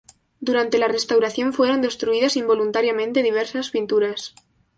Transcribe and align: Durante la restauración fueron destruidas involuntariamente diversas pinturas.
Durante 0.39 0.79
la 0.79 0.87
restauración 0.87 1.53
fueron 1.53 1.83
destruidas 1.83 2.35
involuntariamente 2.35 3.21
diversas 3.21 3.69
pinturas. 3.69 4.33